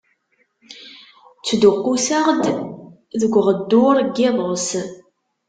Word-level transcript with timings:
Ttduqquseɣ-d 1.37 2.43
deg 3.19 3.33
uɣeddur 3.39 3.95
n 4.01 4.09
yiḍes. 4.17 4.69